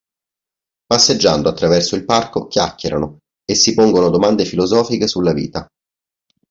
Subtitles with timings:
[0.87, 5.67] Passeggiando attraverso il parco chiacchierano e si pongono domande filosofiche sulla vita.